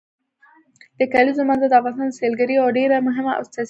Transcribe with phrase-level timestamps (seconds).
[0.99, 3.59] د کلیزو منظره د افغانستان د سیلګرۍ یوه ډېره مهمه او اساسي برخه ده.